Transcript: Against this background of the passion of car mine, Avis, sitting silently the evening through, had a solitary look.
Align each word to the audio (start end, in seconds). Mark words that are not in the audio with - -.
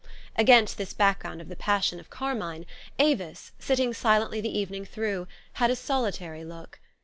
Against 0.35 0.79
this 0.79 0.93
background 0.93 1.41
of 1.41 1.47
the 1.47 1.55
passion 1.55 1.99
of 1.99 2.09
car 2.09 2.33
mine, 2.33 2.65
Avis, 2.97 3.51
sitting 3.59 3.93
silently 3.93 4.41
the 4.41 4.49
evening 4.57 4.83
through, 4.83 5.27
had 5.61 5.69
a 5.69 5.75
solitary 5.75 6.43
look. 6.43 6.79